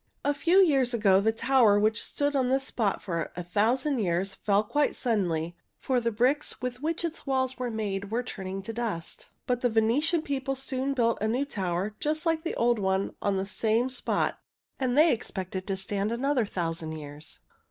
[0.25, 3.99] A few years ago the tower which had stood on this spot for a thousand
[3.99, 8.63] years fell quite suddenly, for the bricks with which its walls were made were turning
[8.63, 9.29] to dust.
[9.45, 13.35] But the Venetian people soon built a new tower just like the old one on
[13.37, 14.39] the same spot,
[14.79, 17.37] and they expect it to stand another thousand years.